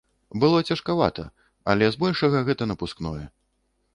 [0.43, 1.25] Было цяжкавата,
[1.73, 3.25] але збольшага гэта напускное.